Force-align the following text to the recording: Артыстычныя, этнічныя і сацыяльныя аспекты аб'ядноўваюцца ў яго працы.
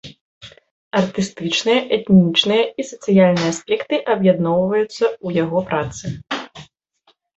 Артыстычныя, 0.99 1.79
этнічныя 1.97 2.63
і 2.83 2.87
сацыяльныя 2.91 3.49
аспекты 3.57 3.95
аб'ядноўваюцца 4.15 4.97
ў 4.97 5.27
яго 5.45 5.59
працы. 5.69 6.05